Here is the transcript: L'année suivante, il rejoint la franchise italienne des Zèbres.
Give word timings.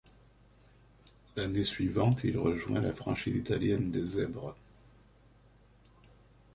L'année 1.35 1.63
suivante, 1.63 2.23
il 2.23 2.35
rejoint 2.35 2.81
la 2.81 2.91
franchise 2.91 3.35
italienne 3.35 3.91
des 3.91 4.03
Zèbres. 4.03 4.57